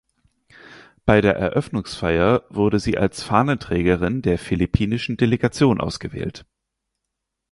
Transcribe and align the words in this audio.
Bei 1.05 1.21
der 1.21 1.35
Eröffnungsfeier 1.35 2.41
wurde 2.49 2.79
sie 2.79 2.97
als 2.97 3.21
Fahnenträgerin 3.21 4.23
der 4.23 4.39
philippinischen 4.39 5.15
Delegation 5.15 5.79
ausgewählt. 5.79 6.43